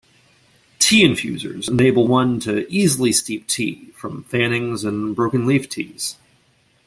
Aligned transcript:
Tea 0.79 1.03
infusers 1.05 1.69
enable 1.69 2.07
one 2.07 2.39
to 2.39 2.67
easily 2.73 3.11
steep 3.11 3.45
tea 3.45 3.89
from 3.95 4.23
fannings 4.23 4.83
and 4.83 5.15
broken 5.15 5.45
leaf 5.45 5.69
teas. 5.69 6.17